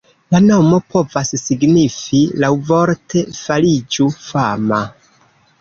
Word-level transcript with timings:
La 0.35 0.37
nomo 0.45 0.79
povas 0.93 1.33
signifi 1.41 2.23
laŭvorte 2.45 3.23
"fariĝu 3.43 4.09
fama". 4.25 4.85